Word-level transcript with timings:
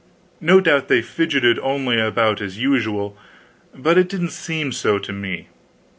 No 0.39 0.59
doubt 0.59 0.87
they 0.87 1.03
fidgeted 1.03 1.59
only 1.59 1.99
about 1.99 2.41
as 2.41 2.57
usual, 2.57 3.15
but 3.75 3.99
it 3.99 4.09
didn't 4.09 4.29
seem 4.31 4.71
so 4.71 4.97
to 4.97 5.13
me. 5.13 5.47